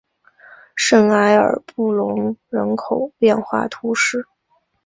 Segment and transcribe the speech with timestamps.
[0.75, 4.25] 圣埃尔布隆人口变化图示